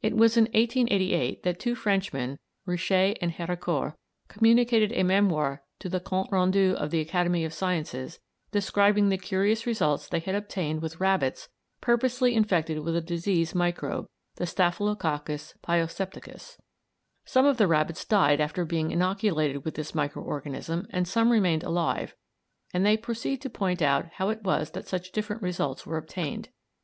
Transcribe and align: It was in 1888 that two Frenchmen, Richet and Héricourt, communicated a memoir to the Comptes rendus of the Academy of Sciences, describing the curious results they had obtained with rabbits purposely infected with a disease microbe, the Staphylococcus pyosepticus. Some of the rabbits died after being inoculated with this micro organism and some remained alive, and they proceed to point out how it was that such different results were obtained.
It 0.00 0.16
was 0.16 0.36
in 0.36 0.44
1888 0.44 1.42
that 1.42 1.58
two 1.58 1.74
Frenchmen, 1.74 2.38
Richet 2.68 3.18
and 3.20 3.32
Héricourt, 3.32 3.94
communicated 4.28 4.92
a 4.92 5.02
memoir 5.02 5.60
to 5.80 5.88
the 5.88 5.98
Comptes 5.98 6.30
rendus 6.30 6.74
of 6.76 6.92
the 6.92 7.00
Academy 7.00 7.44
of 7.44 7.52
Sciences, 7.52 8.20
describing 8.52 9.08
the 9.08 9.18
curious 9.18 9.66
results 9.66 10.06
they 10.06 10.20
had 10.20 10.36
obtained 10.36 10.82
with 10.82 11.00
rabbits 11.00 11.48
purposely 11.80 12.36
infected 12.36 12.78
with 12.84 12.94
a 12.94 13.00
disease 13.00 13.56
microbe, 13.56 14.06
the 14.36 14.46
Staphylococcus 14.46 15.54
pyosepticus. 15.64 16.58
Some 17.24 17.44
of 17.44 17.56
the 17.56 17.66
rabbits 17.66 18.04
died 18.04 18.40
after 18.40 18.64
being 18.64 18.92
inoculated 18.92 19.64
with 19.64 19.74
this 19.74 19.96
micro 19.96 20.22
organism 20.22 20.86
and 20.90 21.08
some 21.08 21.32
remained 21.32 21.64
alive, 21.64 22.14
and 22.72 22.86
they 22.86 22.96
proceed 22.96 23.42
to 23.42 23.50
point 23.50 23.82
out 23.82 24.12
how 24.12 24.28
it 24.28 24.44
was 24.44 24.70
that 24.70 24.86
such 24.86 25.10
different 25.10 25.42
results 25.42 25.84
were 25.84 25.96
obtained. 25.96 26.50